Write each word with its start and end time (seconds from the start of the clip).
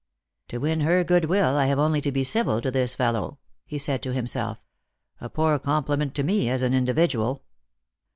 "To 0.47 0.57
win 0.57 0.79
her 0.81 1.03
good 1.03 1.25
will, 1.25 1.55
I 1.57 1.67
have 1.67 1.77
only 1.77 2.01
to 2.01 2.11
be 2.11 2.23
civil 2.23 2.59
to 2.61 2.71
this 2.71 2.95
fellow," 2.95 3.37
he 3.67 3.77
said 3.77 4.01
to 4.01 4.13
himself." 4.13 4.57
A 5.21 5.29
poor 5.29 5.59
compliment 5.59 6.15
to 6.15 6.23
me, 6.23 6.49
as 6.49 6.63
an 6.63 6.73
indi 6.73 6.91
vidual." 6.93 7.41